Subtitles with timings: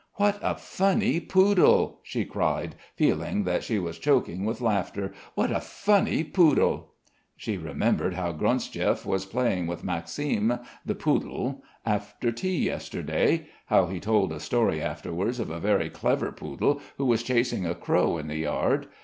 [0.15, 5.13] "What a funny poodle!" she cried, feeling that she was choking with laughter.
[5.35, 6.93] "What a funny poodle!"
[7.37, 13.99] She remembered how Gronsdiev was playing with Maxim the poodle after tea yesterday; how he
[13.99, 18.25] told a story afterwards of a very clever poodle who was chasing a crow in
[18.25, 18.87] the yard.